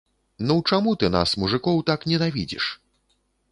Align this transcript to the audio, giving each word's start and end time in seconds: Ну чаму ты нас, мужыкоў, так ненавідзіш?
Ну 0.51 0.55
чаму 0.71 0.93
ты 1.03 1.09
нас, 1.17 1.35
мужыкоў, 1.45 1.85
так 1.91 2.09
ненавідзіш? 2.13 2.65